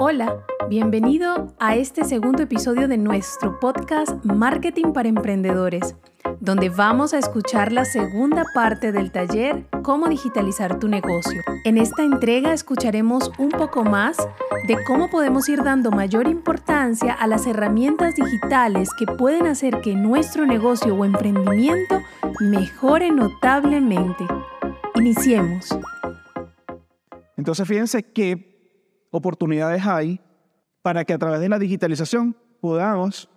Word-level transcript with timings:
Hola, 0.00 0.44
bienvenido 0.68 1.56
a 1.58 1.74
este 1.74 2.04
segundo 2.04 2.44
episodio 2.44 2.86
de 2.86 2.96
nuestro 2.96 3.58
podcast 3.58 4.24
Marketing 4.24 4.92
para 4.92 5.08
Emprendedores, 5.08 5.96
donde 6.38 6.68
vamos 6.68 7.14
a 7.14 7.18
escuchar 7.18 7.72
la 7.72 7.84
segunda 7.84 8.44
parte 8.54 8.92
del 8.92 9.10
taller 9.10 9.66
Cómo 9.82 10.06
digitalizar 10.06 10.78
tu 10.78 10.86
negocio. 10.86 11.42
En 11.64 11.78
esta 11.78 12.04
entrega 12.04 12.52
escucharemos 12.52 13.32
un 13.38 13.48
poco 13.48 13.82
más 13.82 14.16
de 14.68 14.76
cómo 14.86 15.10
podemos 15.10 15.48
ir 15.48 15.64
dando 15.64 15.90
mayor 15.90 16.28
importancia 16.28 17.12
a 17.12 17.26
las 17.26 17.48
herramientas 17.48 18.14
digitales 18.14 18.90
que 18.96 19.06
pueden 19.06 19.48
hacer 19.48 19.80
que 19.80 19.96
nuestro 19.96 20.46
negocio 20.46 20.94
o 20.94 21.04
emprendimiento 21.04 22.00
mejore 22.38 23.10
notablemente. 23.10 24.28
Iniciemos. 24.94 25.76
Entonces 27.36 27.66
fíjense 27.66 28.04
qué 28.04 28.47
oportunidades 29.10 29.86
hay 29.86 30.20
para 30.82 31.04
que 31.04 31.12
a 31.12 31.18
través 31.18 31.40
de 31.40 31.48
la 31.48 31.58
digitalización 31.58 32.36
podamos 32.60 33.28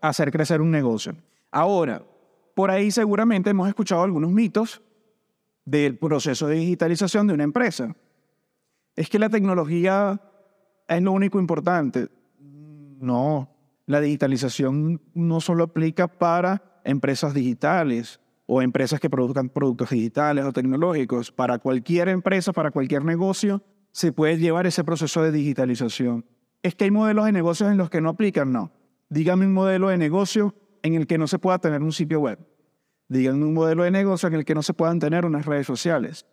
hacer 0.00 0.30
crecer 0.30 0.60
un 0.60 0.70
negocio. 0.70 1.14
Ahora, 1.50 2.02
por 2.54 2.70
ahí 2.70 2.90
seguramente 2.90 3.50
hemos 3.50 3.68
escuchado 3.68 4.02
algunos 4.02 4.30
mitos 4.30 4.82
del 5.64 5.96
proceso 5.98 6.46
de 6.48 6.56
digitalización 6.56 7.26
de 7.26 7.34
una 7.34 7.44
empresa. 7.44 7.94
Es 8.96 9.08
que 9.08 9.18
la 9.18 9.30
tecnología 9.30 10.20
es 10.88 11.02
lo 11.02 11.12
único 11.12 11.38
importante. 11.40 12.08
No, 12.38 13.48
la 13.86 14.00
digitalización 14.00 15.00
no 15.14 15.40
solo 15.40 15.64
aplica 15.64 16.08
para 16.08 16.80
empresas 16.84 17.34
digitales 17.34 18.20
o 18.46 18.60
empresas 18.60 19.00
que 19.00 19.08
produzcan 19.08 19.48
productos 19.48 19.90
digitales 19.90 20.44
o 20.44 20.52
tecnológicos. 20.52 21.32
Para 21.32 21.58
cualquier 21.58 22.08
empresa, 22.08 22.52
para 22.52 22.70
cualquier 22.70 23.04
negocio, 23.04 23.62
se 23.92 24.12
puede 24.12 24.38
llevar 24.38 24.66
ese 24.66 24.84
proceso 24.84 25.22
de 25.22 25.32
digitalización. 25.32 26.24
¿Es 26.62 26.74
que 26.74 26.84
hay 26.84 26.90
modelos 26.90 27.26
de 27.26 27.32
negocios 27.32 27.70
en 27.70 27.76
los 27.76 27.90
que 27.90 28.00
no 28.00 28.10
aplican? 28.10 28.52
No. 28.52 28.72
Dígame 29.08 29.46
un 29.46 29.52
modelo 29.52 29.88
de 29.88 29.98
negocio 29.98 30.54
en 30.82 30.94
el 30.94 31.06
que 31.06 31.18
no 31.18 31.26
se 31.26 31.38
pueda 31.38 31.58
tener 31.58 31.82
un 31.82 31.92
sitio 31.92 32.20
web. 32.20 32.38
Díganme 33.08 33.44
un 33.44 33.54
modelo 33.54 33.84
de 33.84 33.90
negocio 33.90 34.28
en 34.28 34.34
el 34.34 34.44
que 34.44 34.54
no 34.54 34.62
se 34.62 34.74
puedan 34.74 34.98
tener 34.98 35.24
unas 35.24 35.46
redes 35.46 35.66
sociales. 35.66 36.26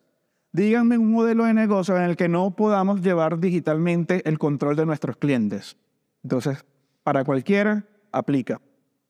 Díganme 0.52 0.98
un 0.98 1.12
modelo 1.12 1.44
de 1.44 1.54
negocio 1.54 1.96
en 1.96 2.02
el 2.02 2.16
que 2.16 2.28
no 2.28 2.56
podamos 2.56 3.02
llevar 3.02 3.38
digitalmente 3.38 4.28
el 4.28 4.38
control 4.38 4.76
de 4.76 4.86
nuestros 4.86 5.16
clientes. 5.16 5.76
Entonces, 6.22 6.64
para 7.02 7.24
cualquiera, 7.24 7.86
aplica. 8.10 8.60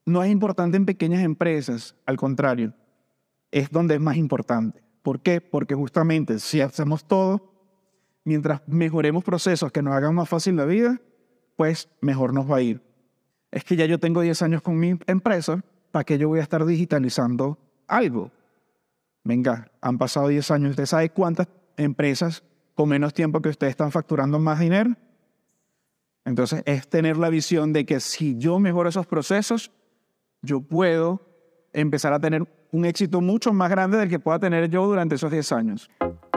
No 0.05 0.23
es 0.23 0.31
importante 0.31 0.77
en 0.77 0.85
pequeñas 0.85 1.23
empresas, 1.23 1.95
al 2.05 2.17
contrario 2.17 2.75
es 3.51 3.71
donde 3.71 3.95
es 3.95 4.01
más 4.01 4.17
importante. 4.17 4.83
¿Por 5.03 5.21
qué? 5.21 5.41
Porque 5.41 5.75
justamente 5.75 6.39
si 6.39 6.61
hacemos 6.61 7.05
todo, 7.05 7.50
mientras 8.31 8.63
mejoremos 8.69 9.25
procesos 9.25 9.73
que 9.73 9.83
nos 9.83 9.93
hagan 9.93 10.15
más 10.15 10.29
fácil 10.29 10.55
la 10.55 10.65
vida, 10.65 11.01
pues 11.57 11.89
mejor 12.01 12.33
nos 12.33 12.49
va 12.49 12.59
a 12.59 12.63
ir. 12.63 12.81
Es 13.51 13.65
que 13.65 13.75
ya 13.75 13.87
yo 13.87 13.99
tengo 13.99 14.21
10 14.21 14.41
años 14.43 14.63
con 14.63 14.79
mi 14.79 14.97
empresa, 15.09 15.65
¿para 15.91 16.05
qué 16.05 16.17
yo 16.17 16.29
voy 16.29 16.39
a 16.39 16.43
estar 16.43 16.65
digitalizando 16.65 17.59
algo? 17.89 18.31
Venga, 19.25 19.73
han 19.81 19.99
pasado 19.99 20.29
10 20.29 20.49
años, 20.53 20.71
¿usted 20.71 20.87
sabe 20.87 21.11
cuántas 21.11 21.49
empresas 21.77 22.45
con 22.77 22.89
menos 22.89 23.15
tiempo 23.15 23.43
que 23.43 23.49
ustedes 23.49 23.73
están 23.73 23.91
facturando 23.91 24.39
más 24.39 24.61
dinero? 24.61 24.95
Entonces 26.25 26.63
es 26.67 26.89
tener 26.89 27.17
la 27.17 27.31
visión 27.31 27.73
de 27.73 27.85
que 27.85 27.99
si 27.99 28.39
yo 28.39 28.61
mejoro 28.61 28.89
esos 28.89 29.09
procesos, 29.09 29.73
yo 30.41 30.61
puedo 30.61 31.21
empezar 31.73 32.13
a 32.13 32.21
tener 32.21 32.47
un 32.71 32.85
éxito 32.85 33.21
mucho 33.21 33.53
más 33.53 33.71
grande 33.71 33.99
del 33.99 34.09
que 34.09 34.21
pueda 34.21 34.39
tener 34.39 34.71
yo 34.71 34.87
durante 34.87 35.17
esos 35.17 35.33
10 35.33 35.51
años. 35.51 35.91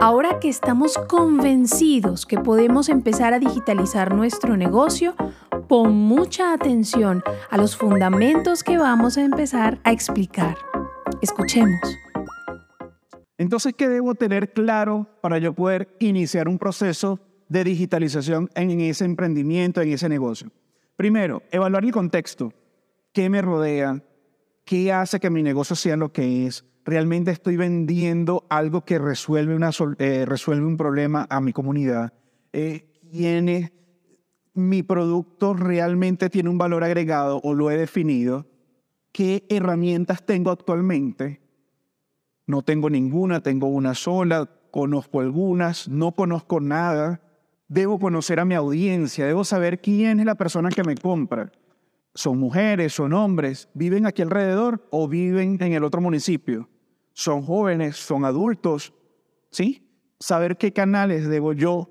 Ahora 0.04 0.38
que 0.38 0.50
estamos 0.50 0.98
convencidos 1.08 2.26
que 2.26 2.36
podemos 2.36 2.90
empezar 2.90 3.32
a 3.32 3.38
digitalizar 3.38 4.14
nuestro 4.14 4.54
negocio, 4.54 5.14
pon 5.66 5.94
mucha 5.94 6.52
atención 6.52 7.22
a 7.48 7.56
los 7.56 7.74
fundamentos 7.74 8.62
que 8.62 8.76
vamos 8.76 9.16
a 9.16 9.24
empezar 9.24 9.80
a 9.82 9.92
explicar. 9.92 10.58
Escuchemos. 11.22 11.80
Entonces, 13.38 13.72
¿qué 13.78 13.88
debo 13.88 14.14
tener 14.14 14.52
claro 14.52 15.06
para 15.22 15.38
yo 15.38 15.54
poder 15.54 15.96
iniciar 16.00 16.48
un 16.48 16.58
proceso 16.58 17.18
de 17.48 17.64
digitalización 17.64 18.50
en 18.54 18.78
ese 18.80 19.06
emprendimiento, 19.06 19.80
en 19.80 19.90
ese 19.90 20.10
negocio? 20.10 20.50
Primero, 20.96 21.42
evaluar 21.50 21.82
el 21.82 21.92
contexto. 21.92 22.52
¿Qué 23.14 23.30
me 23.30 23.40
rodea? 23.40 24.02
¿Qué 24.66 24.92
hace 24.92 25.18
que 25.18 25.30
mi 25.30 25.42
negocio 25.42 25.74
sea 25.74 25.96
lo 25.96 26.12
que 26.12 26.46
es? 26.46 26.62
¿Realmente 26.84 27.30
estoy 27.30 27.56
vendiendo 27.56 28.46
algo 28.50 28.84
que 28.84 28.96
eh, 28.96 28.98
resuelve 28.98 30.66
un 30.66 30.76
problema 30.76 31.26
a 31.30 31.40
mi 31.40 31.52
comunidad? 31.52 32.12
Eh, 32.52 32.90
¿Tiene 33.10 33.72
mi 34.52 34.82
producto 34.82 35.54
realmente 35.54 36.30
tiene 36.30 36.50
un 36.50 36.58
valor 36.58 36.84
agregado 36.84 37.40
o 37.42 37.54
lo 37.54 37.70
he 37.70 37.76
definido? 37.76 38.46
¿Qué 39.12 39.46
herramientas 39.48 40.26
tengo 40.26 40.50
actualmente? 40.50 41.40
No 42.46 42.62
tengo 42.62 42.90
ninguna, 42.90 43.40
tengo 43.40 43.68
una 43.68 43.94
sola, 43.94 44.50
conozco 44.70 45.20
algunas, 45.20 45.88
no 45.88 46.12
conozco 46.12 46.60
nada. 46.60 47.22
Debo 47.68 47.98
conocer 47.98 48.40
a 48.40 48.44
mi 48.44 48.54
audiencia, 48.54 49.26
debo 49.26 49.44
saber 49.44 49.80
quién 49.80 50.20
es 50.20 50.26
la 50.26 50.34
persona 50.34 50.68
que 50.68 50.84
me 50.84 50.96
compra 50.96 51.50
son 52.14 52.38
mujeres, 52.38 52.92
son 52.92 53.12
hombres, 53.12 53.68
viven 53.74 54.06
aquí 54.06 54.22
alrededor 54.22 54.86
o 54.90 55.08
viven 55.08 55.58
en 55.60 55.72
el 55.72 55.84
otro 55.84 56.00
municipio. 56.00 56.68
Son 57.14 57.42
jóvenes, 57.42 57.96
son 57.96 58.26
adultos, 58.26 58.92
¿sí? 59.50 59.88
Saber 60.20 60.58
qué 60.58 60.72
canales 60.72 61.26
debo 61.26 61.54
yo 61.54 61.88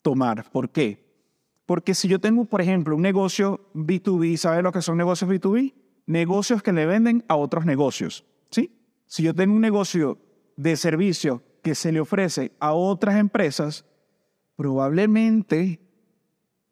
tomar. 0.00 0.50
¿Por 0.50 0.70
qué? 0.70 1.04
Porque 1.66 1.94
si 1.94 2.08
yo 2.08 2.20
tengo, 2.20 2.44
por 2.44 2.60
ejemplo, 2.60 2.94
un 2.94 3.02
negocio 3.02 3.68
B2B, 3.74 4.36
¿sabe 4.36 4.62
lo 4.62 4.72
que 4.72 4.80
son 4.80 4.96
negocios 4.96 5.30
B2B? 5.30 5.74
Negocios 6.06 6.62
que 6.62 6.72
le 6.72 6.86
venden 6.86 7.24
a 7.28 7.36
otros 7.36 7.66
negocios, 7.66 8.24
¿sí? 8.50 8.70
Si 9.06 9.22
yo 9.22 9.34
tengo 9.34 9.54
un 9.54 9.60
negocio 9.60 10.18
de 10.56 10.76
servicio 10.76 11.42
que 11.62 11.74
se 11.74 11.92
le 11.92 12.00
ofrece 12.00 12.52
a 12.60 12.74
otras 12.74 13.16
empresas, 13.16 13.84
probablemente 14.56 15.80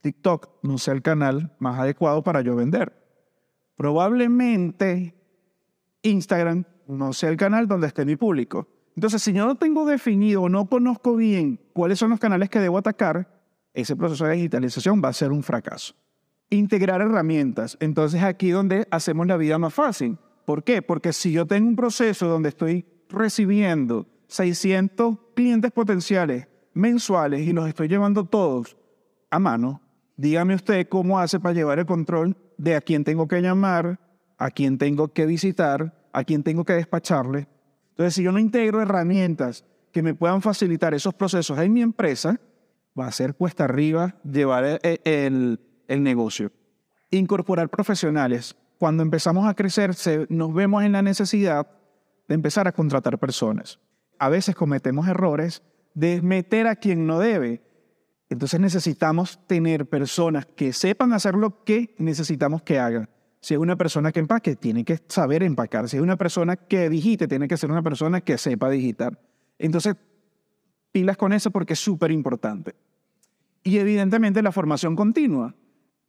TikTok 0.03 0.51
no 0.63 0.79
sea 0.79 0.95
el 0.95 1.03
canal 1.03 1.55
más 1.59 1.79
adecuado 1.79 2.23
para 2.23 2.43
yo 2.43 2.55
vender. 2.55 2.93
Probablemente 3.77 5.15
Instagram 6.03 6.65
no 6.89 7.13
sea 7.13 7.31
el 7.31 7.37
canal 7.37 7.67
donde 7.67 7.87
esté 7.87 8.05
mi 8.05 8.17
público. 8.17 8.69
Entonces, 8.95 9.23
si 9.23 9.33
yo 9.33 9.47
no 9.47 9.55
tengo 9.55 9.87
definido 9.87 10.43
o 10.43 10.49
no 10.49 10.67
conozco 10.67 11.17
bien 11.17 11.59
cuáles 11.73 11.99
son 11.99 12.11
los 12.11 12.21
canales 12.21 12.51
que 12.51 12.61
debo 12.61 12.79
atacar, 12.79 13.43
ese 13.73 13.97
proceso 13.97 14.27
de 14.27 14.35
digitalización 14.35 15.01
va 15.03 15.09
a 15.09 15.13
ser 15.15 15.33
un 15.33 15.43
fracaso. 15.43 15.95
Integrar 16.51 17.01
herramientas. 17.01 17.79
Entonces, 17.81 18.23
aquí 18.23 18.51
donde 18.51 18.87
hacemos 18.91 19.27
la 19.27 19.39
vida 19.39 19.59
más 19.59 19.73
fácil. 19.73 20.19
¿Por 20.45 20.65
qué? 20.65 20.83
Porque 20.83 21.13
si 21.13 21.33
yo 21.33 21.47
tengo 21.47 21.69
un 21.69 21.77
proceso 21.77 22.27
donde 22.27 22.51
estoy 22.51 22.85
recibiendo 23.09 24.07
600 24.27 25.17
clientes 25.35 25.71
potenciales 25.71 26.49
mensuales 26.75 27.41
y 27.41 27.53
los 27.53 27.69
estoy 27.69 27.89
llevando 27.89 28.25
todos 28.25 28.77
a 29.31 29.39
mano, 29.39 29.81
Dígame 30.17 30.55
usted 30.55 30.89
cómo 30.89 31.19
hace 31.19 31.41
para 31.41 31.55
llevar 31.55 31.79
el 31.79 31.87
control 31.87 32.37
de 32.59 32.77
a 32.77 32.81
quién 32.81 33.03
tengo 33.03 33.27
que 33.27 33.41
llamar, 33.41 33.99
a 34.43 34.51
quién 34.51 34.79
tengo 34.79 35.13
que 35.13 35.27
visitar, 35.27 35.95
a 36.13 36.25
quién 36.25 36.43
tengo 36.43 36.65
que 36.65 36.73
despacharle. 36.73 37.49
Entonces, 37.91 38.15
si 38.15 38.23
yo 38.23 38.33
no 38.33 38.39
integro 38.39 38.81
herramientas 38.81 39.65
que 39.93 40.03
me 40.03 40.15
puedan 40.15 40.43
facilitar 40.43 40.95
esos 40.95 41.15
procesos 41.15 41.59
en 41.59 41.73
mi 41.73 41.83
empresa, 41.83 42.41
va 42.99 43.07
a 43.07 43.13
ser 43.13 43.35
cuesta 43.35 43.65
arriba 43.65 44.17
llevar 44.25 44.65
e, 44.65 44.81
e, 44.83 45.27
el, 45.27 45.61
el, 45.89 46.03
negocio. 46.03 46.51
Incorporar 47.11 47.69
profesionales. 47.69 48.57
Cuando 48.79 49.03
empezamos 49.03 49.47
a 49.47 49.55
crecer, 49.55 49.95
nos 50.29 50.55
vemos 50.55 50.83
en 50.83 50.93
la 50.93 51.03
necesidad 51.03 51.69
de 52.27 52.35
empezar 52.35 52.67
a 52.67 52.73
contratar 52.73 53.19
personas. 53.19 53.79
A 54.19 54.29
veces 54.29 54.55
cometemos 54.55 55.07
errores 55.07 55.63
de 55.95 56.21
meter 56.23 56.67
a 56.67 56.77
quien 56.77 57.07
no 57.07 57.19
debe 57.19 57.63
entonces 58.33 58.59
necesitamos 58.61 59.39
tener 59.47 59.87
personas 59.87 60.47
que 60.47 60.73
sepan 60.73 61.13
hacer 61.13 61.35
lo 61.35 61.65
que 61.65 61.95
necesitamos 61.99 62.63
que 62.63 62.79
hagan. 62.79 63.11
Si 63.43 63.55
es 63.55 63.61
una 63.61 63.75
persona 63.75 64.13
que 64.13 64.21
empaque, 64.21 64.55
tiene 64.55 64.85
que 64.85 65.01
saber 65.09 65.43
empacar. 65.43 65.89
Si 65.89 65.97
es 65.97 66.03
una 66.03 66.17
persona 66.17 66.55
que 66.55 66.89
digite, 66.89 67.27
tiene 67.27 67.49
que 67.49 67.57
ser 67.57 67.73
una 67.73 67.83
persona 67.83 68.21
que 68.21 68.39
sepa 68.39 68.71
digitar. 68.71 69.19
Entonces, 69.59 69.97
pilas 70.93 71.17
con 71.17 71.33
eso 71.33 71.51
porque 71.51 71.73
es 71.73 71.81
súper 71.81 72.13
importante. 72.13 72.77
Y 73.65 73.79
evidentemente 73.79 74.43
la 74.43 74.53
formación 74.53 74.95
continua. 74.95 75.57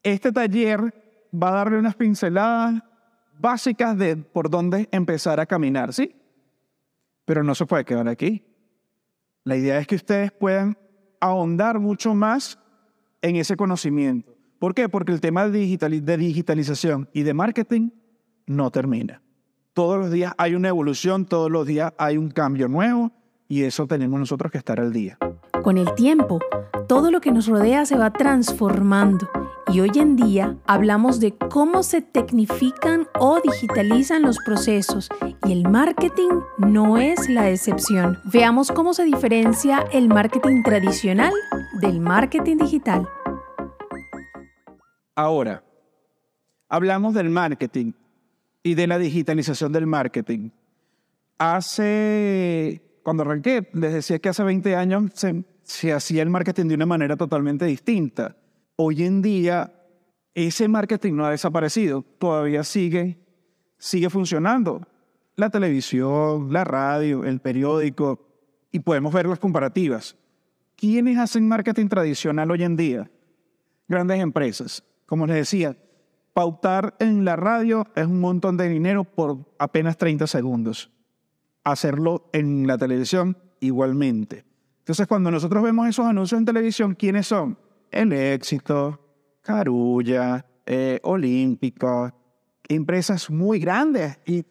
Este 0.03 0.31
taller 0.31 0.93
va 1.33 1.49
a 1.49 1.53
darle 1.53 1.79
unas 1.79 1.95
pinceladas 1.95 2.83
básicas 3.39 3.97
de 3.97 4.15
por 4.15 4.51
dónde 4.51 4.87
empezar 4.91 5.39
a 5.39 5.47
caminar, 5.47 5.91
¿sí? 5.91 6.15
Pero 7.25 7.43
no 7.43 7.55
se 7.55 7.65
puede 7.65 7.83
quedar 7.83 8.07
aquí. 8.07 8.45
La 9.43 9.57
idea 9.57 9.79
es 9.79 9.87
que 9.87 9.95
ustedes 9.95 10.31
puedan 10.31 10.77
ahondar 11.19 11.79
mucho 11.79 12.13
más 12.13 12.59
en 13.23 13.37
ese 13.37 13.57
conocimiento. 13.57 14.32
¿Por 14.63 14.75
qué? 14.75 14.87
Porque 14.87 15.11
el 15.11 15.19
tema 15.19 15.49
de, 15.49 15.59
digitalización 16.17 17.09
y 17.11 17.23
de 17.23 17.33
marketing 17.33 17.89
no 18.45 18.71
termina. 18.71 19.21
Todos 19.73 19.99
los 19.99 20.09
días 20.09 20.33
hay 20.37 20.55
una 20.55 20.69
evolución, 20.69 21.25
todos 21.25 21.51
los 21.51 21.67
días 21.67 21.91
hay 21.97 22.15
un 22.15 22.31
cambio 22.31 22.69
nuevo 22.69 23.11
y 23.49 23.63
eso 23.63 23.87
tenemos 23.87 24.21
nosotros 24.21 24.53
que 24.53 24.57
estar 24.57 24.79
al 24.79 24.93
día. 24.93 25.17
Con 25.63 25.77
el 25.77 25.93
tiempo, 25.95 26.39
todo 26.87 27.11
lo 27.11 27.19
que 27.19 27.33
nos 27.33 27.47
rodea 27.47 27.85
se 27.85 27.97
va 27.97 28.13
transformando 28.13 29.27
y 29.67 29.81
hoy 29.81 29.91
en 29.95 30.15
día 30.15 30.55
hablamos 30.65 31.19
de 31.19 31.35
cómo 31.35 31.83
se 31.83 32.01
tecnifican 32.01 33.07
o 33.19 33.41
digitalizan 33.41 34.21
los 34.21 34.37
procesos 34.45 35.09
y 35.45 35.51
el 35.51 35.67
marketing 35.67 36.39
no 36.57 36.99
es 36.99 37.29
la 37.29 37.49
excepción. 37.49 38.17
Veamos 38.31 38.71
cómo 38.71 38.93
se 38.93 39.03
diferencia 39.03 39.83
el 39.91 40.07
marketing 40.07 40.63
tradicional 40.63 41.33
del 41.81 41.99
marketing 41.99 42.55
digital. 42.59 43.09
Ahora, 45.15 45.63
hablamos 46.69 47.13
del 47.13 47.29
marketing 47.29 47.93
y 48.63 48.75
de 48.75 48.87
la 48.87 48.97
digitalización 48.97 49.71
del 49.71 49.87
marketing. 49.87 50.49
Hace, 51.37 52.81
cuando 53.03 53.23
arranqué, 53.23 53.69
les 53.73 53.93
decía 53.93 54.19
que 54.19 54.29
hace 54.29 54.43
20 54.43 54.75
años 54.75 55.11
se, 55.13 55.43
se 55.63 55.93
hacía 55.93 56.23
el 56.23 56.29
marketing 56.29 56.67
de 56.67 56.75
una 56.75 56.85
manera 56.85 57.17
totalmente 57.17 57.65
distinta 57.65 58.37
hoy 58.75 59.03
en 59.03 59.21
día 59.21 59.71
ese 60.35 60.67
marketing 60.67 61.13
no 61.13 61.25
ha 61.25 61.31
desaparecido, 61.31 62.03
todavía 62.17 62.63
sigue, 62.63 63.19
sigue 63.77 64.09
funcionando. 64.09 64.87
La 65.35 65.49
televisión, 65.49 66.51
la 66.51 66.63
radio, 66.63 67.23
el 67.23 67.39
periódico, 67.39 68.27
y 68.71 68.79
podemos 68.79 69.13
ver 69.13 69.27
las 69.27 69.39
comparativas. 69.39 70.15
¿Quiénes 70.75 71.17
hacen 71.17 71.47
marketing 71.47 71.87
tradicional 71.87 72.49
hoy 72.51 72.63
en 72.63 72.75
día? 72.75 73.11
Grandes 73.87 74.19
empresas. 74.19 74.83
Como 75.05 75.27
les 75.27 75.35
decía, 75.35 75.77
pautar 76.33 76.95
en 76.99 77.25
la 77.25 77.35
radio 77.35 77.87
es 77.95 78.05
un 78.05 78.19
montón 78.19 78.57
de 78.57 78.69
dinero 78.69 79.03
por 79.03 79.53
apenas 79.59 79.97
30 79.97 80.27
segundos. 80.27 80.91
Hacerlo 81.63 82.29
en 82.33 82.67
la 82.67 82.77
televisión 82.77 83.37
igualmente. 83.59 84.45
Entonces, 84.79 85.07
cuando 85.07 85.31
nosotros 85.31 85.63
vemos 85.63 85.87
esos 85.87 86.05
anuncios 86.05 86.39
en 86.39 86.45
televisión, 86.45 86.95
¿quiénes 86.95 87.27
son? 87.27 87.57
El 87.89 88.11
Éxito, 88.11 88.99
Carulla, 89.41 90.45
eh, 90.65 90.99
Olímpico, 91.03 92.11
empresas 92.67 93.29
muy 93.29 93.59
grandes. 93.59 94.19
Y 94.25 94.45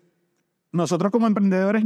nosotros 0.71 1.13
como 1.13 1.27
emprendedores 1.27 1.85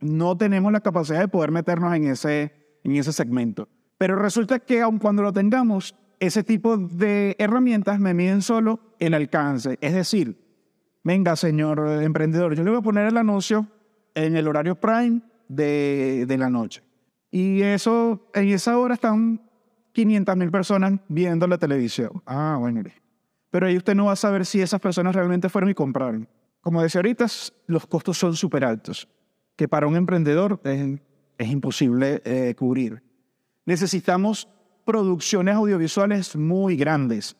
no 0.00 0.36
tenemos 0.36 0.72
la 0.72 0.80
capacidad 0.80 1.20
de 1.20 1.28
poder 1.28 1.52
meternos 1.52 1.94
en 1.94 2.08
ese, 2.08 2.52
en 2.82 2.96
ese 2.96 3.12
segmento. 3.12 3.68
Pero 3.96 4.16
resulta 4.16 4.58
que 4.58 4.80
aun 4.80 4.98
cuando 4.98 5.22
lo 5.22 5.32
tengamos, 5.32 5.94
ese 6.20 6.42
tipo 6.42 6.76
de 6.76 7.36
herramientas 7.38 8.00
me 8.00 8.14
miden 8.14 8.42
solo 8.42 8.80
el 8.98 9.14
alcance. 9.14 9.78
Es 9.80 9.94
decir, 9.94 10.36
venga, 11.02 11.36
señor 11.36 12.02
emprendedor, 12.02 12.54
yo 12.54 12.64
le 12.64 12.70
voy 12.70 12.80
a 12.80 12.82
poner 12.82 13.06
el 13.06 13.16
anuncio 13.16 13.66
en 14.14 14.36
el 14.36 14.48
horario 14.48 14.74
prime 14.76 15.22
de, 15.48 16.24
de 16.26 16.38
la 16.38 16.50
noche. 16.50 16.82
Y 17.30 17.62
eso, 17.62 18.30
en 18.32 18.48
esa 18.48 18.78
hora 18.78 18.94
están 18.94 19.40
500 19.92 20.36
mil 20.36 20.50
personas 20.50 21.00
viendo 21.08 21.46
la 21.46 21.58
televisión. 21.58 22.22
Ah, 22.26 22.56
bueno. 22.58 22.82
Pero 23.50 23.66
ahí 23.66 23.76
usted 23.76 23.94
no 23.94 24.06
va 24.06 24.12
a 24.12 24.16
saber 24.16 24.44
si 24.44 24.60
esas 24.60 24.80
personas 24.80 25.14
realmente 25.14 25.48
fueron 25.48 25.70
y 25.70 25.74
compraron. 25.74 26.28
Como 26.60 26.82
decía 26.82 26.98
ahorita, 27.00 27.26
los 27.66 27.86
costos 27.86 28.18
son 28.18 28.34
súper 28.34 28.64
altos, 28.64 29.08
que 29.54 29.68
para 29.68 29.86
un 29.86 29.96
emprendedor 29.96 30.60
es, 30.64 31.00
es 31.38 31.48
imposible 31.48 32.22
eh, 32.24 32.54
cubrir. 32.58 33.02
Necesitamos 33.66 34.48
producciones 34.84 35.54
audiovisuales 35.54 36.36
muy 36.36 36.76
grandes, 36.76 37.36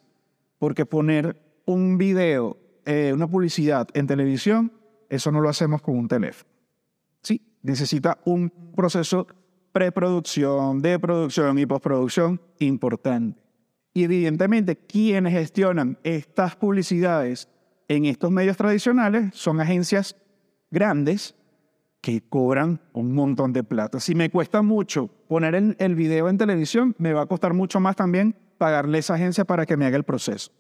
porque 0.59 0.87
poner 0.87 1.37
un 1.67 1.99
video, 1.99 2.57
eh, 2.85 3.13
una 3.15 3.27
publicidad 3.27 3.89
en 3.95 4.07
televisión, 4.07 4.73
eso 5.09 5.31
no 5.31 5.41
lo 5.41 5.49
hacemos 5.49 5.83
con 5.83 5.97
un 5.97 6.09
teléfono. 6.09 6.51
Sí, 7.23 7.41
necesita 7.63 8.19
un 8.25 8.51
proceso 8.75 9.27
preproducción, 9.73 10.81
de 10.81 10.99
producción 11.01 11.59
y 11.59 11.67
postproducción 11.67 12.41
importante. 12.61 13.43
Y 13.93 14.05
evidentemente 14.05 14.77
quienes 14.77 15.33
gestionan 15.33 15.99
estas 16.05 16.57
publicidades 16.57 17.49
en 17.89 18.05
estos 18.05 18.31
medios 18.31 18.57
tradicionales 18.57 19.35
son 19.35 19.61
agencias 19.61 20.17
grandes 20.71 21.35
que 22.05 22.21
cobran 22.21 22.83
un 22.93 23.15
montón 23.15 23.55
de 23.55 23.65
plata. 23.65 23.99
Si 23.99 24.15
me 24.15 24.29
cuesta 24.29 24.61
mucho 24.61 25.09
poner 25.27 25.55
el, 25.55 25.75
el 25.79 25.95
video 25.95 26.29
en 26.29 26.37
televisión, 26.37 26.95
me 26.99 27.15
va 27.15 27.23
a 27.23 27.27
costar 27.27 27.55
mucho 27.55 27.81
más 27.81 27.97
también 27.97 28.37
pagarle 28.59 28.99
a 28.99 29.01
esa 29.01 29.15
agencia 29.15 29.47
para 29.47 29.65
que 29.65 29.79
me 29.79 29.87
haga 29.87 29.97
el 29.97 30.05
proceso. 30.05 30.53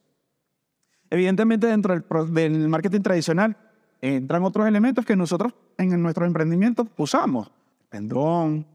Evidentemente 1.11 1.67
dentro 1.67 1.93
del, 1.93 2.33
del 2.33 2.69
marketing 2.71 3.03
tradicional 3.03 3.59
entran 4.01 4.43
otros 4.43 4.67
elementos 4.67 5.05
que 5.05 5.17
nosotros 5.17 5.55
en 5.77 6.03
nuestros 6.03 6.27
emprendimientos 6.27 6.87
usamos. 6.97 7.53
Pendón, 7.91 8.67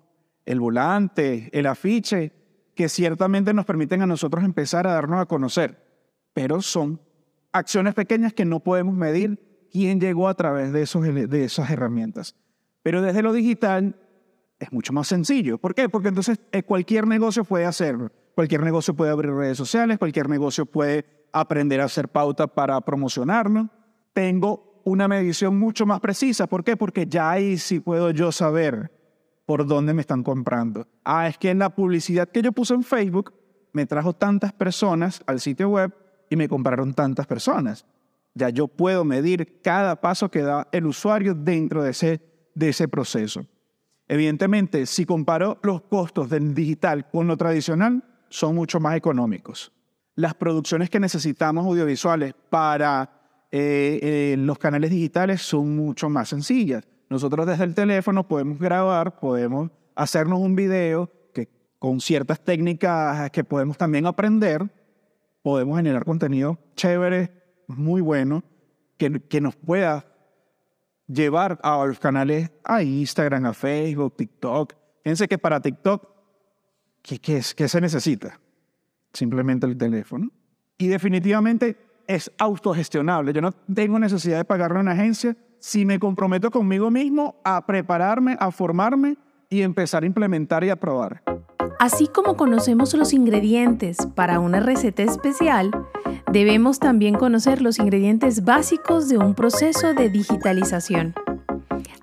el 0.45 0.59
volante, 0.59 1.49
el 1.51 1.65
afiche, 1.65 2.31
que 2.75 2.87
ciertamente 2.87 3.51
nos 3.51 3.65
permiten 3.65 4.03
a 4.03 4.05
nosotros 4.05 4.43
empezar 4.43 4.85
a 4.85 4.93
darnos 4.93 5.19
a 5.19 5.25
conocer, 5.25 5.83
pero 6.33 6.61
son 6.61 7.01
acciones 7.51 7.95
pequeñas 7.95 8.31
que 8.31 8.45
no 8.45 8.59
podemos 8.59 8.93
medir 8.93 9.67
quién 9.71 9.99
llegó 9.99 10.27
a 10.27 10.35
través 10.35 10.71
de, 10.71 10.83
esos, 10.83 11.03
de 11.03 11.43
esas 11.43 11.71
herramientas. 11.71 12.35
Pero 12.83 13.01
desde 13.01 13.21
lo 13.21 13.33
digital 13.33 13.95
es 14.59 14.71
mucho 14.71 14.93
más 14.93 15.07
sencillo. 15.07 15.57
¿Por 15.57 15.73
qué? 15.75 15.89
Porque 15.89 16.09
entonces 16.09 16.39
eh, 16.51 16.63
cualquier 16.63 17.07
negocio 17.07 17.43
puede 17.43 17.65
hacerlo. 17.65 18.11
Cualquier 18.35 18.63
negocio 18.63 18.93
puede 18.93 19.11
abrir 19.11 19.33
redes 19.33 19.57
sociales, 19.57 19.97
cualquier 19.97 20.29
negocio 20.29 20.65
puede 20.65 21.05
aprender 21.31 21.81
a 21.81 21.85
hacer 21.85 22.09
pauta 22.09 22.47
para 22.47 22.79
promocionarlo. 22.81 23.69
Tengo 24.13 24.81
una 24.83 25.07
medición 25.07 25.57
mucho 25.57 25.85
más 25.85 25.99
precisa. 25.99 26.47
¿Por 26.47 26.63
qué? 26.63 26.77
Porque 26.77 27.05
ya 27.05 27.31
ahí 27.31 27.57
sí 27.57 27.79
puedo 27.79 28.11
yo 28.11 28.31
saber 28.31 28.91
por 29.45 29.65
dónde 29.65 29.93
me 29.93 30.01
están 30.01 30.23
comprando. 30.23 30.87
Ah, 31.03 31.27
es 31.27 31.37
que 31.37 31.49
en 31.49 31.59
la 31.59 31.69
publicidad 31.69 32.29
que 32.29 32.41
yo 32.41 32.51
puse 32.51 32.73
en 32.73 32.83
Facebook 32.83 33.33
me 33.73 33.85
trajo 33.85 34.13
tantas 34.13 34.53
personas 34.53 35.21
al 35.25 35.39
sitio 35.39 35.69
web 35.69 35.93
y 36.29 36.35
me 36.35 36.47
compraron 36.47 36.93
tantas 36.93 37.25
personas. 37.27 37.85
Ya 38.35 38.49
yo 38.49 38.67
puedo 38.67 39.03
medir 39.03 39.61
cada 39.61 39.99
paso 39.99 40.29
que 40.29 40.41
da 40.41 40.67
el 40.71 40.85
usuario 40.85 41.33
dentro 41.33 41.83
de 41.83 41.91
ese, 41.91 42.21
de 42.59 42.69
ese 42.69 42.87
proceso. 42.87 43.45
Evidentemente, 44.07 44.85
si 44.85 45.05
comparo 45.05 45.59
los 45.63 45.81
costos 45.83 46.29
del 46.29 46.53
digital 46.53 47.09
con 47.09 47.27
lo 47.27 47.37
tradicional, 47.37 48.03
son 48.27 48.55
mucho 48.55 48.79
más 48.79 48.97
económicos. 48.97 49.71
Las 50.15 50.33
producciones 50.33 50.89
que 50.89 50.99
necesitamos 50.99 51.65
audiovisuales 51.65 52.33
para 52.49 53.09
eh, 53.51 53.99
eh, 54.01 54.35
los 54.37 54.59
canales 54.59 54.91
digitales 54.91 55.41
son 55.41 55.75
mucho 55.75 56.09
más 56.09 56.29
sencillas. 56.29 56.83
Nosotros 57.09 57.47
desde 57.47 57.63
el 57.63 57.73
teléfono 57.73 58.27
podemos 58.27 58.59
grabar, 58.59 59.19
podemos 59.19 59.71
hacernos 59.95 60.39
un 60.39 60.55
video 60.55 61.09
que 61.33 61.47
con 61.79 62.01
ciertas 62.01 62.43
técnicas 62.43 63.31
que 63.31 63.43
podemos 63.43 63.77
también 63.77 64.05
aprender, 64.05 64.69
podemos 65.41 65.77
generar 65.77 66.03
contenido 66.03 66.59
chévere, 66.75 67.31
muy 67.67 68.01
bueno, 68.01 68.43
que, 68.97 69.21
que 69.21 69.39
nos 69.39 69.55
pueda 69.55 70.08
llevar 71.11 71.59
a 71.63 71.85
los 71.85 71.99
canales, 71.99 72.51
a 72.63 72.83
Instagram, 72.83 73.47
a 73.47 73.53
Facebook, 73.53 74.15
TikTok. 74.15 74.73
Fíjense 75.03 75.27
que 75.27 75.37
para 75.37 75.59
TikTok, 75.59 76.07
¿qué, 77.01 77.19
qué, 77.19 77.37
es, 77.37 77.55
¿qué 77.55 77.67
se 77.67 77.81
necesita? 77.81 78.39
Simplemente 79.11 79.65
el 79.65 79.77
teléfono. 79.77 80.31
Y 80.77 80.87
definitivamente 80.87 81.77
es 82.07 82.31
autogestionable. 82.37 83.33
Yo 83.33 83.41
no 83.41 83.51
tengo 83.51 83.99
necesidad 83.99 84.37
de 84.37 84.45
pagarle 84.45 84.77
a 84.77 84.81
una 84.81 84.91
agencia 84.91 85.35
si 85.59 85.85
me 85.85 85.99
comprometo 85.99 86.51
conmigo 86.51 86.89
mismo 86.89 87.41
a 87.43 87.65
prepararme, 87.65 88.37
a 88.39 88.51
formarme 88.51 89.17
y 89.49 89.61
empezar 89.61 90.03
a 90.03 90.05
implementar 90.05 90.63
y 90.63 90.69
a 90.69 90.75
probar. 90.75 91.23
Así 91.79 92.07
como 92.07 92.35
conocemos 92.35 92.93
los 92.93 93.13
ingredientes 93.13 93.97
para 94.15 94.39
una 94.39 94.59
receta 94.59 95.03
especial, 95.03 95.71
debemos 96.31 96.79
también 96.79 97.15
conocer 97.15 97.61
los 97.61 97.79
ingredientes 97.79 98.43
básicos 98.43 99.07
de 99.09 99.17
un 99.17 99.33
proceso 99.33 99.93
de 99.93 100.09
digitalización. 100.09 101.15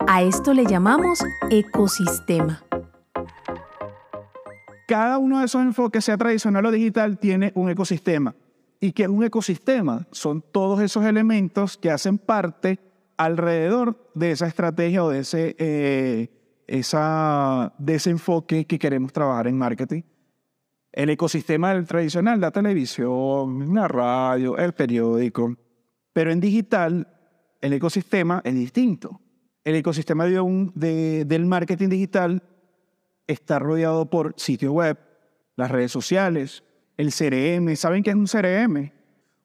A 0.07 0.23
esto 0.23 0.55
le 0.55 0.65
llamamos 0.65 1.23
ecosistema. 1.50 2.62
Cada 4.87 5.19
uno 5.19 5.41
de 5.41 5.47
esos 5.47 5.62
enfoques, 5.62 6.05
sea 6.05 6.17
tradicional 6.17 6.65
o 6.65 6.71
digital, 6.71 7.19
tiene 7.19 7.53
un 7.55 7.69
ecosistema. 7.69 8.35
¿Y 8.81 8.93
qué 8.93 9.03
es 9.03 9.09
un 9.09 9.25
ecosistema? 9.25 10.07
Son 10.12 10.43
todos 10.43 10.81
esos 10.81 11.05
elementos 11.05 11.76
que 11.76 11.91
hacen 11.91 12.19
parte 12.19 12.79
alrededor 13.17 14.11
de 14.15 14.31
esa 14.31 14.47
estrategia 14.47 15.03
o 15.03 15.11
de 15.11 15.21
ese, 15.21 15.57
eh, 15.59 16.29
esa, 16.67 17.75
de 17.79 17.95
ese 17.95 18.11
enfoque 18.11 18.67
que 18.67 18.79
queremos 18.79 19.13
trabajar 19.13 19.47
en 19.47 19.59
marketing. 19.59 20.03
El 20.93 21.11
ecosistema 21.11 21.75
del 21.75 21.87
tradicional, 21.87 22.41
la 22.41 22.51
televisión, 22.51 23.75
la 23.75 23.87
radio, 23.87 24.57
el 24.57 24.73
periódico. 24.73 25.55
Pero 26.13 26.33
en 26.33 26.41
digital, 26.41 27.07
el 27.61 27.73
ecosistema 27.75 28.41
es 28.45 28.55
distinto. 28.55 29.21
El 29.65 29.75
ecosistema 29.75 30.25
de, 30.25 31.25
del 31.27 31.47
marketing 31.47 31.89
digital 31.89 32.43
está 33.27 33.59
rodeado 33.59 34.09
por 34.09 34.35
sitio 34.37 34.73
web, 34.73 34.99
las 35.57 35.71
redes 35.71 35.93
sociales, 35.93 36.63
el 36.97 37.13
CRM. 37.13 37.75
¿Saben 37.77 38.03
qué 38.03 38.11
es 38.11 38.17
un 38.17 38.27
CRM? 38.27 38.93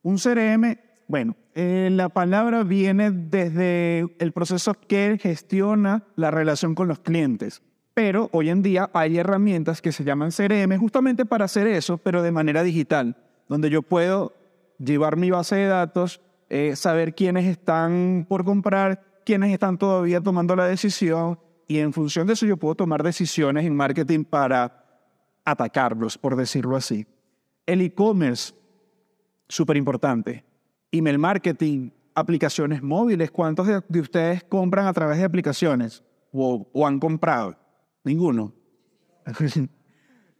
Un 0.04 0.18
CRM 0.18 0.78
bueno, 1.12 1.36
eh, 1.56 1.89
la 1.91 2.08
palabra 2.08 2.63
viene 2.63 3.12
desde 3.12 4.15
el 4.18 4.32
proceso 4.32 4.74
que 4.74 5.20
gestiona 5.22 6.06
la 6.15 6.32
relación 6.32 6.74
con 6.74 6.88
los 6.88 7.00
clientes. 7.00 7.62
Pero 7.94 8.30
hoy 8.32 8.50
en 8.50 8.62
día 8.62 8.89
hay 8.94 9.18
herramientas 9.18 9.82
que 9.82 9.91
se 9.91 10.06
llaman 10.06 10.32
CRM 10.32 10.77
justamente 10.77 11.25
para 11.25 11.44
hacer 11.44 11.68
eso, 11.68 11.98
pero 11.98 12.24
de 12.24 12.32
manera 12.32 12.63
digital, 12.63 13.18
donde 13.50 13.70
yo 13.70 13.82
puedo 13.82 14.34
llevar 14.80 15.18
mi 15.18 15.30
base 15.32 15.58
de 15.58 15.68
datos, 15.68 16.22
eh, 16.50 16.77
saber 16.77 17.13
quiénes 17.13 17.46
están 17.46 18.25
por 18.30 18.46
comprar, 18.46 19.03
quiénes 19.25 19.51
están 19.51 19.77
todavía 19.77 20.22
tomando 20.22 20.56
la 20.56 20.65
decisión 20.65 21.38
y 21.68 21.80
en 21.80 21.91
función 21.91 22.25
de 22.25 22.34
eso 22.34 22.46
yo 22.46 22.56
puedo 22.56 22.75
tomar 22.75 23.03
decisiones 23.03 23.65
en 23.65 23.75
marketing 23.75 24.24
para 24.24 24.86
atacarlos, 25.44 26.18
por 26.18 26.38
decirlo 26.38 26.77
así. 26.77 27.06
El 27.65 27.82
e-commerce, 27.82 28.53
súper 29.50 29.75
importante. 29.75 30.46
Email 30.91 31.19
marketing, 31.19 31.91
aplicaciones 32.15 32.81
móviles. 32.81 33.31
¿Cuántos 33.31 33.67
de, 33.67 34.00
ustedes 34.00 34.43
compran 34.43 34.88
a 34.88 34.93
través 34.93 35.17
de 35.17 35.24
aplicaciones 35.24 36.03
o 36.31 36.88
han 36.88 37.00
comprado? 37.00 37.57
Ninguno. 38.03 38.53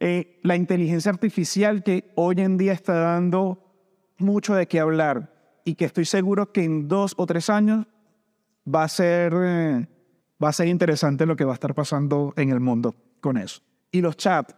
Eh, 0.04 0.40
la 0.42 0.56
inteligencia 0.56 1.12
artificial 1.12 1.84
que 1.84 2.10
hoy 2.16 2.40
en 2.40 2.56
día 2.56 2.72
está 2.72 2.94
dando 2.94 3.72
mucho 4.18 4.52
de 4.52 4.66
qué 4.66 4.80
hablar 4.80 5.32
y 5.64 5.76
que 5.76 5.84
estoy 5.84 6.06
seguro 6.06 6.50
que 6.50 6.64
en 6.64 6.88
dos 6.88 7.14
o 7.16 7.24
tres 7.24 7.48
años 7.48 7.86
va 8.66 8.82
a 8.82 8.88
ser, 8.88 9.32
eh, 9.32 9.86
va 10.42 10.48
a 10.48 10.52
ser 10.52 10.66
interesante 10.66 11.24
lo 11.24 11.36
que 11.36 11.44
va 11.44 11.52
a 11.52 11.54
estar 11.54 11.72
pasando 11.72 12.34
en 12.36 12.50
el 12.50 12.58
mundo 12.58 12.96
con 13.20 13.36
eso. 13.36 13.62
Y 13.92 14.00
los 14.00 14.16
chats, 14.16 14.56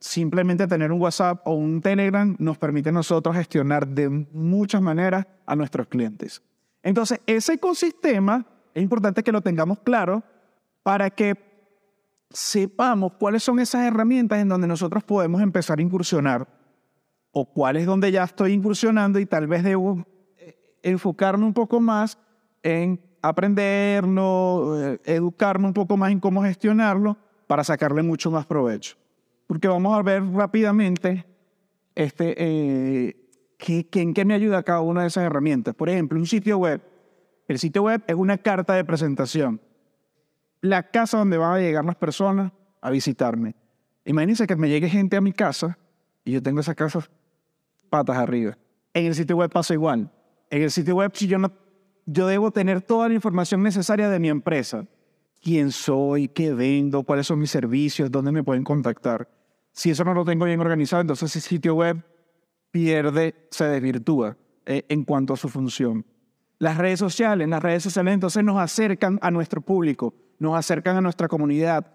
simplemente 0.00 0.66
tener 0.66 0.92
un 0.92 1.00
WhatsApp 1.00 1.40
o 1.44 1.54
un 1.54 1.80
Telegram 1.80 2.36
nos 2.38 2.58
permite 2.58 2.90
a 2.90 2.92
nosotros 2.92 3.34
gestionar 3.34 3.86
de 3.86 4.08
muchas 4.08 4.82
maneras 4.82 5.26
a 5.46 5.56
nuestros 5.56 5.86
clientes. 5.88 6.42
Entonces, 6.82 7.20
ese 7.26 7.54
ecosistema 7.54 8.46
es 8.74 8.82
importante 8.82 9.22
que 9.22 9.32
lo 9.32 9.40
tengamos 9.40 9.80
claro 9.80 10.22
para 10.82 11.10
que 11.10 11.34
sepamos 12.30 13.12
cuáles 13.18 13.42
son 13.42 13.58
esas 13.58 13.86
herramientas 13.86 14.38
en 14.38 14.48
donde 14.48 14.66
nosotros 14.66 15.02
podemos 15.02 15.40
empezar 15.40 15.78
a 15.78 15.82
incursionar 15.82 16.46
o 17.32 17.44
cuál 17.44 17.76
es 17.76 17.86
donde 17.86 18.12
ya 18.12 18.24
estoy 18.24 18.52
incursionando 18.52 19.18
y 19.18 19.26
tal 19.26 19.46
vez 19.46 19.62
debo 19.62 20.06
eh, 20.38 20.78
enfocarme 20.82 21.44
un 21.44 21.52
poco 21.52 21.80
más 21.80 22.18
en 22.62 23.00
aprenderlo, 23.22 24.74
eh, 24.80 25.00
educarme 25.04 25.66
un 25.66 25.74
poco 25.74 25.96
más 25.96 26.12
en 26.12 26.20
cómo 26.20 26.42
gestionarlo 26.42 27.16
para 27.46 27.64
sacarle 27.64 28.02
mucho 28.02 28.30
más 28.30 28.46
provecho. 28.46 28.96
Porque 29.46 29.68
vamos 29.68 29.96
a 29.96 30.02
ver 30.02 30.24
rápidamente 30.32 31.24
este, 31.94 32.34
eh, 32.36 33.16
qué, 33.58 33.86
en 33.92 34.14
qué 34.14 34.24
me 34.24 34.34
ayuda 34.34 34.62
cada 34.62 34.80
una 34.80 35.02
de 35.02 35.08
esas 35.08 35.24
herramientas. 35.24 35.74
Por 35.74 35.88
ejemplo, 35.88 36.18
un 36.18 36.26
sitio 36.26 36.58
web. 36.58 36.82
El 37.48 37.58
sitio 37.58 37.84
web 37.84 38.02
es 38.06 38.14
una 38.16 38.38
carta 38.38 38.74
de 38.74 38.84
presentación 38.84 39.60
la 40.60 40.90
casa 40.90 41.18
donde 41.18 41.38
van 41.38 41.54
a 41.54 41.60
llegar 41.60 41.84
las 41.84 41.96
personas 41.96 42.52
a 42.80 42.90
visitarme. 42.90 43.54
Imagínense 44.04 44.46
que 44.46 44.56
me 44.56 44.68
llegue 44.68 44.88
gente 44.88 45.16
a 45.16 45.20
mi 45.20 45.32
casa 45.32 45.78
y 46.24 46.32
yo 46.32 46.42
tengo 46.42 46.60
esa 46.60 46.74
casa 46.74 47.08
patas 47.88 48.16
arriba. 48.16 48.56
En 48.94 49.06
el 49.06 49.14
sitio 49.14 49.36
web 49.36 49.50
pasa 49.50 49.74
igual. 49.74 50.10
En 50.50 50.62
el 50.62 50.70
sitio 50.70 50.96
web, 50.96 51.10
si 51.14 51.26
yo 51.26 51.38
no, 51.38 51.52
yo 52.06 52.26
debo 52.26 52.50
tener 52.50 52.82
toda 52.82 53.08
la 53.08 53.14
información 53.14 53.62
necesaria 53.62 54.08
de 54.08 54.18
mi 54.18 54.28
empresa. 54.28 54.86
Quién 55.42 55.70
soy, 55.70 56.28
qué 56.28 56.54
vendo, 56.54 57.02
cuáles 57.02 57.26
son 57.26 57.38
mis 57.38 57.50
servicios, 57.50 58.10
dónde 58.10 58.32
me 58.32 58.42
pueden 58.42 58.64
contactar. 58.64 59.28
Si 59.76 59.90
eso 59.90 60.04
no 60.04 60.14
lo 60.14 60.24
tengo 60.24 60.46
bien 60.46 60.58
organizado, 60.58 61.02
entonces 61.02 61.36
ese 61.36 61.46
sitio 61.46 61.74
web 61.74 62.02
pierde, 62.70 63.34
se 63.50 63.66
desvirtúa 63.66 64.34
eh, 64.64 64.86
en 64.88 65.04
cuanto 65.04 65.34
a 65.34 65.36
su 65.36 65.50
función. 65.50 66.06
Las 66.58 66.78
redes 66.78 66.98
sociales, 66.98 67.46
las 67.46 67.62
redes 67.62 67.82
sociales 67.82 68.14
entonces 68.14 68.42
nos 68.42 68.58
acercan 68.58 69.18
a 69.20 69.30
nuestro 69.30 69.60
público, 69.60 70.14
nos 70.38 70.56
acercan 70.56 70.96
a 70.96 71.02
nuestra 71.02 71.28
comunidad. 71.28 71.92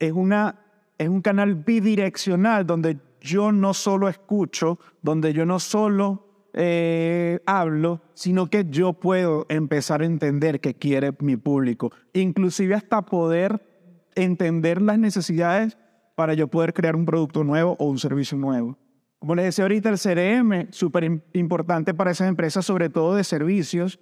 Es, 0.00 0.10
una, 0.10 0.58
es 0.98 1.08
un 1.08 1.22
canal 1.22 1.54
bidireccional 1.54 2.66
donde 2.66 2.98
yo 3.20 3.52
no 3.52 3.74
solo 3.74 4.08
escucho, 4.08 4.80
donde 5.00 5.32
yo 5.32 5.46
no 5.46 5.60
solo 5.60 6.48
eh, 6.52 7.38
hablo, 7.46 8.02
sino 8.14 8.50
que 8.50 8.66
yo 8.68 8.92
puedo 8.92 9.46
empezar 9.48 10.02
a 10.02 10.06
entender 10.06 10.60
qué 10.60 10.74
quiere 10.74 11.12
mi 11.20 11.36
público, 11.36 11.92
inclusive 12.12 12.74
hasta 12.74 13.02
poder 13.02 13.64
entender 14.16 14.82
las 14.82 14.98
necesidades 14.98 15.78
para 16.14 16.34
yo 16.34 16.48
poder 16.48 16.72
crear 16.72 16.96
un 16.96 17.04
producto 17.04 17.44
nuevo 17.44 17.76
o 17.78 17.86
un 17.86 17.98
servicio 17.98 18.36
nuevo. 18.36 18.78
Como 19.18 19.34
les 19.34 19.46
decía 19.46 19.64
ahorita, 19.64 19.88
el 19.88 19.98
CRM, 19.98 20.70
súper 20.70 21.22
importante 21.32 21.94
para 21.94 22.10
esas 22.10 22.28
empresas, 22.28 22.66
sobre 22.66 22.90
todo 22.90 23.14
de 23.14 23.24
servicios 23.24 23.98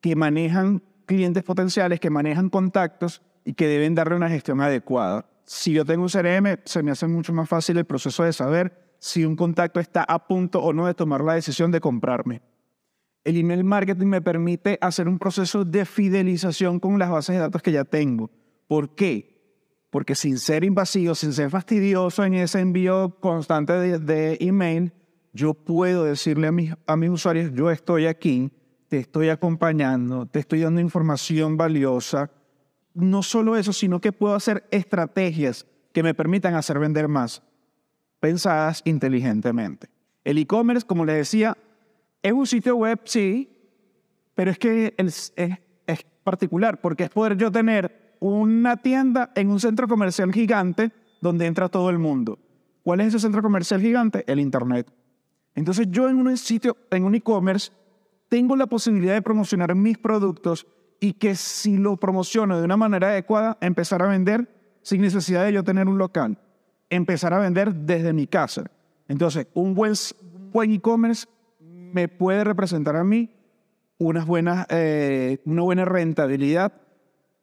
que 0.00 0.16
manejan 0.16 0.82
clientes 1.06 1.42
potenciales, 1.44 2.00
que 2.00 2.10
manejan 2.10 2.50
contactos 2.50 3.22
y 3.44 3.54
que 3.54 3.66
deben 3.66 3.94
darle 3.94 4.16
una 4.16 4.28
gestión 4.28 4.60
adecuada. 4.60 5.26
Si 5.44 5.72
yo 5.72 5.84
tengo 5.84 6.02
un 6.02 6.08
CRM, 6.08 6.60
se 6.64 6.82
me 6.82 6.90
hace 6.90 7.06
mucho 7.06 7.32
más 7.32 7.48
fácil 7.48 7.78
el 7.78 7.84
proceso 7.84 8.24
de 8.24 8.32
saber 8.32 8.94
si 8.98 9.24
un 9.24 9.36
contacto 9.36 9.80
está 9.80 10.04
a 10.04 10.26
punto 10.26 10.60
o 10.60 10.72
no 10.72 10.86
de 10.86 10.94
tomar 10.94 11.22
la 11.22 11.34
decisión 11.34 11.70
de 11.70 11.80
comprarme. 11.80 12.42
El 13.24 13.36
email 13.36 13.62
marketing 13.62 14.06
me 14.06 14.22
permite 14.22 14.78
hacer 14.80 15.08
un 15.08 15.18
proceso 15.18 15.64
de 15.64 15.84
fidelización 15.84 16.80
con 16.80 16.98
las 16.98 17.10
bases 17.10 17.36
de 17.36 17.40
datos 17.40 17.62
que 17.62 17.72
ya 17.72 17.84
tengo. 17.84 18.30
¿Por 18.66 18.94
qué? 18.94 19.31
Porque 19.92 20.14
sin 20.14 20.38
ser 20.38 20.64
invasivo, 20.64 21.14
sin 21.14 21.34
ser 21.34 21.50
fastidioso 21.50 22.24
en 22.24 22.32
ese 22.32 22.60
envío 22.60 23.14
constante 23.20 23.74
de, 23.98 24.38
email, 24.40 24.90
yo 25.34 25.52
puedo 25.52 26.04
decirle 26.04 26.46
a 26.46 26.52
mis, 26.52 26.72
a 26.86 26.96
mis 26.96 27.10
usuarios, 27.10 27.52
yo 27.52 27.70
estoy 27.70 28.06
aquí, 28.06 28.50
te 28.88 28.96
estoy 28.96 29.28
acompañando, 29.28 30.24
te 30.24 30.38
estoy 30.38 30.60
dando 30.60 30.80
información 30.80 31.58
valiosa. 31.58 32.30
No 32.94 33.22
solo 33.22 33.54
eso, 33.54 33.74
sino 33.74 34.00
que 34.00 34.12
puedo 34.12 34.34
hacer 34.34 34.66
estrategias 34.70 35.66
que 35.92 36.02
me 36.02 36.14
permitan 36.14 36.54
hacer 36.54 36.78
vender 36.78 37.06
más, 37.06 37.42
pensadas 38.18 38.80
inteligentemente. 38.86 39.90
El 40.24 40.38
e-commerce, 40.38 40.86
como 40.86 41.04
les 41.04 41.16
decía, 41.16 41.54
es 42.22 42.32
un 42.32 42.46
sitio 42.46 42.76
web, 42.76 42.98
sí, 43.04 43.54
pero 44.34 44.50
es 44.50 44.58
que 44.58 44.94
es, 44.96 45.34
es, 45.36 45.58
es 45.86 46.06
particular, 46.24 46.80
porque 46.80 47.04
es 47.04 47.10
poder 47.10 47.36
yo 47.36 47.52
tener 47.52 48.01
una 48.22 48.76
tienda 48.76 49.32
en 49.34 49.50
un 49.50 49.58
centro 49.58 49.88
comercial 49.88 50.32
gigante 50.32 50.92
donde 51.20 51.46
entra 51.46 51.68
todo 51.68 51.90
el 51.90 51.98
mundo. 51.98 52.38
¿Cuál 52.84 53.00
es 53.00 53.08
ese 53.08 53.18
centro 53.18 53.42
comercial 53.42 53.80
gigante? 53.80 54.22
El 54.28 54.38
Internet. 54.38 54.92
Entonces 55.56 55.88
yo 55.90 56.08
en 56.08 56.16
un 56.16 56.36
sitio, 56.36 56.76
en 56.92 57.04
un 57.04 57.16
e-commerce, 57.16 57.72
tengo 58.28 58.54
la 58.54 58.66
posibilidad 58.66 59.14
de 59.14 59.22
promocionar 59.22 59.74
mis 59.74 59.98
productos 59.98 60.68
y 61.00 61.14
que 61.14 61.34
si 61.34 61.76
lo 61.76 61.96
promociono 61.96 62.58
de 62.58 62.64
una 62.64 62.76
manera 62.76 63.08
adecuada, 63.08 63.58
empezar 63.60 64.02
a 64.02 64.06
vender 64.06 64.48
sin 64.82 65.00
necesidad 65.00 65.44
de 65.44 65.54
yo 65.54 65.64
tener 65.64 65.88
un 65.88 65.98
local. 65.98 66.38
Empezar 66.90 67.34
a 67.34 67.40
vender 67.40 67.74
desde 67.74 68.12
mi 68.12 68.28
casa. 68.28 68.70
Entonces, 69.08 69.48
un 69.54 69.74
buen, 69.74 69.94
buen 70.52 70.70
e-commerce 70.70 71.26
me 71.58 72.06
puede 72.06 72.44
representar 72.44 72.94
a 72.94 73.02
mí 73.02 73.34
unas 73.98 74.26
buenas, 74.26 74.64
eh, 74.70 75.38
una 75.44 75.62
buena 75.62 75.84
rentabilidad 75.84 76.81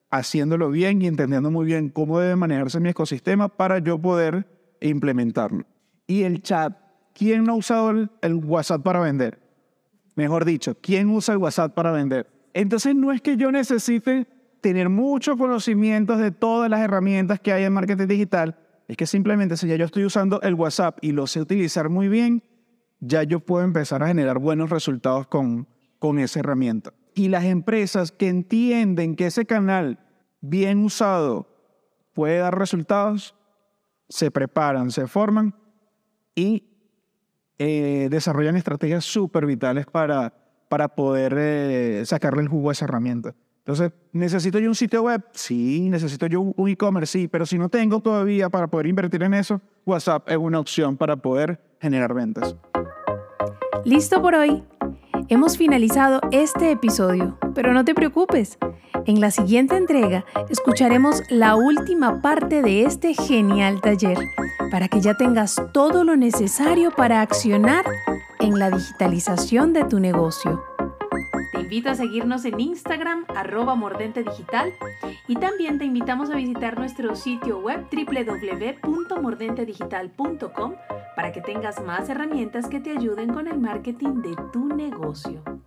haciéndolo 0.10 0.70
bien 0.70 1.02
y 1.02 1.08
entendiendo 1.08 1.52
muy 1.52 1.66
bien 1.66 1.90
cómo 1.90 2.20
debe 2.20 2.36
manejarse 2.36 2.80
mi 2.80 2.90
ecosistema 2.90 3.50
para 3.50 3.80
yo 3.80 4.00
poder 4.00 4.48
implementarlo. 4.82 5.66
Y 6.08 6.24
el 6.24 6.42
chat, 6.42 6.76
¿quién 7.14 7.44
no 7.44 7.54
ha 7.54 7.56
usado 7.56 7.92
el, 8.22 8.36
WhatsApp 8.36 8.82
para 8.82 9.00
vender? 9.00 9.40
Mejor 10.16 10.46
dicho, 10.46 10.76
¿quién 10.82 11.10
usa 11.10 11.34
el 11.34 11.38
WhatsApp 11.38 11.74
para 11.74 11.92
vender? 11.92 12.28
Entonces 12.54 12.96
no 12.96 13.12
es 13.12 13.22
que 13.22 13.38
yo 13.38 13.52
necesite 13.52 14.28
tener 14.62 14.90
muchos 14.90 15.38
conocimientos 15.38 16.18
de 16.20 16.32
todas 16.32 16.70
las 16.70 16.82
herramientas 16.82 17.40
que 17.40 17.54
hay 17.54 17.64
en 17.64 17.74
marketing 17.74 18.08
digital, 18.08 18.58
es 18.88 18.98
que 18.98 19.06
simplemente 19.06 19.56
si 19.56 19.68
ya 19.68 19.76
yo 19.76 19.86
estoy 19.86 20.04
usando 20.04 20.42
el 20.42 20.56
WhatsApp 20.56 20.98
y 21.02 21.12
lo 21.12 21.28
sé 21.28 21.40
utilizar 21.40 21.90
muy 21.90 22.10
bien, 22.10 22.44
ya 23.00 23.24
yo 23.24 23.40
puedo 23.40 23.64
empezar 23.64 24.04
a 24.04 24.08
generar 24.08 24.40
buenos 24.40 24.72
resultados 24.72 25.28
con, 25.28 25.68
con 26.00 26.20
esa 26.20 26.40
herramienta 26.40 26.92
y 27.20 27.28
las 27.28 27.44
empresas 27.44 28.14
que 28.14 28.30
entienden 28.30 29.18
que 29.18 29.26
ese 29.26 29.46
canal 29.46 30.00
bien 30.40 30.86
usado 30.86 31.48
puede 32.14 32.38
dar 32.38 32.58
resultados, 32.58 33.36
se 34.08 34.32
preparan, 34.32 34.90
se 34.90 35.06
forman 35.06 35.54
y 36.34 36.64
eh, 37.58 38.08
desarrollan 38.10 38.56
estrategias 38.56 39.04
súper 39.04 39.46
vitales 39.46 39.86
para, 39.86 40.34
para 40.70 40.88
poder 40.88 41.36
eh, 41.38 42.04
sacarle 42.06 42.42
el 42.42 42.48
jugo 42.48 42.70
a 42.70 42.72
esa 42.72 42.86
herramienta. 42.86 43.36
Entonces, 43.58 43.92
¿necesito 44.14 44.58
yo 44.58 44.70
un 44.70 44.76
sitio 44.76 45.04
web? 45.04 45.22
Sí, 45.34 45.90
necesito 45.90 46.26
yo 46.26 46.40
un 46.40 46.70
e-commerce, 46.70 47.20
sí, 47.20 47.28
pero 47.28 47.46
si 47.46 47.58
no 47.58 47.68
tengo 47.68 48.00
todavía 48.00 48.50
para 48.50 48.68
poder 48.68 48.88
invertir 48.88 49.24
en 49.24 49.34
eso, 49.34 49.60
WhatsApp 49.86 50.24
es 50.30 50.38
una 50.38 50.58
opción 50.58 50.96
para 50.96 51.18
poder 51.18 51.60
generar 51.82 52.14
ventas. 52.14 52.56
Listo 53.84 54.22
por 54.22 54.36
hoy. 54.36 54.64
Hemos 55.32 55.60
finalizado 55.60 56.22
este 56.32 56.72
episodio, 56.72 57.38
pero 57.54 57.72
no 57.72 57.86
te 57.86 57.94
preocupes. 57.94 58.58
En 59.06 59.22
la 59.22 59.30
siguiente 59.30 59.78
entrega 59.78 60.26
escucharemos 60.50 61.22
la 61.30 61.56
última 61.56 62.20
parte 62.20 62.64
de 62.64 62.86
este 62.86 63.14
genial 63.14 63.80
taller 63.80 64.18
para 64.72 64.88
que 64.88 65.02
ya 65.02 65.14
tengas 65.14 65.62
todo 65.72 66.04
lo 66.04 66.16
necesario 66.16 66.90
para 66.90 67.22
accionar 67.22 67.86
en 68.40 68.58
la 68.58 68.72
digitalización 68.72 69.72
de 69.72 69.84
tu 69.84 70.00
negocio. 70.00 70.64
¿Te 71.54 71.62
invito 71.62 71.92
a 71.92 71.96
seguirnos 71.96 72.44
en 72.46 72.60
Instagram, 72.60 73.26
arroba 73.36 73.76
mordente 73.76 74.24
digital, 74.24 74.74
y 75.28 75.36
también 75.36 75.78
te 75.78 75.86
invitamos 75.86 76.32
a 76.32 76.38
visitar 76.38 76.80
nuestro 76.80 77.16
sitio 77.16 77.60
web 77.60 77.86
www.mordentedigital.com 77.92 80.74
para 81.20 81.34
que 81.34 81.42
tengas 81.42 81.84
más 81.84 82.08
herramientas 82.08 82.70
que 82.70 82.80
te 82.80 82.92
ayuden 82.92 83.34
con 83.34 83.50
el 83.50 83.60
marketing 83.60 84.22
de 84.22 84.38
tu 84.54 84.70
negocio. 84.70 85.59